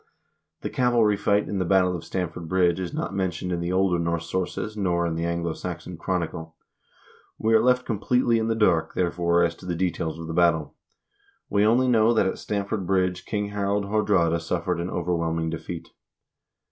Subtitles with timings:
[0.61, 3.99] The cavalry fight in the battle of Stamford Bridge is not mentioned in the older
[3.99, 6.55] Norse sources,1 nor in the "Anglo Saxon Chronicle."
[7.37, 10.73] We are left completely in the dark, therefore, as to the details of the battle.
[11.51, 15.89] We only know that at Stamford Bridge King Harald Haardraade suffered an overwhelming defeat.